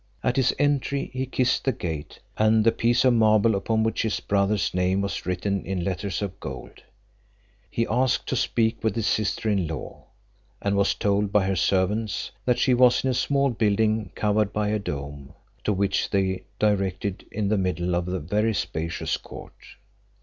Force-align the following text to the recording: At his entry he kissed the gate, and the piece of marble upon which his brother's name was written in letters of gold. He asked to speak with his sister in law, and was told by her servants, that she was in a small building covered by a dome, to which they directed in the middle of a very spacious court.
At 0.23 0.37
his 0.37 0.51
entry 0.57 1.11
he 1.13 1.27
kissed 1.27 1.63
the 1.63 1.71
gate, 1.71 2.21
and 2.35 2.63
the 2.63 2.71
piece 2.71 3.05
of 3.05 3.13
marble 3.13 3.53
upon 3.53 3.83
which 3.83 4.01
his 4.01 4.19
brother's 4.19 4.73
name 4.73 5.01
was 5.01 5.27
written 5.27 5.63
in 5.63 5.83
letters 5.83 6.23
of 6.23 6.39
gold. 6.39 6.81
He 7.69 7.85
asked 7.85 8.25
to 8.29 8.35
speak 8.35 8.83
with 8.83 8.95
his 8.95 9.05
sister 9.05 9.47
in 9.47 9.67
law, 9.67 10.05
and 10.59 10.75
was 10.75 10.95
told 10.95 11.31
by 11.31 11.45
her 11.45 11.55
servants, 11.55 12.31
that 12.45 12.57
she 12.57 12.73
was 12.73 13.03
in 13.03 13.11
a 13.11 13.13
small 13.13 13.51
building 13.51 14.09
covered 14.15 14.51
by 14.51 14.69
a 14.69 14.79
dome, 14.79 15.35
to 15.65 15.71
which 15.71 16.09
they 16.09 16.45
directed 16.57 17.27
in 17.31 17.49
the 17.49 17.57
middle 17.59 17.93
of 17.95 18.07
a 18.07 18.17
very 18.19 18.55
spacious 18.55 19.17
court. 19.17 19.53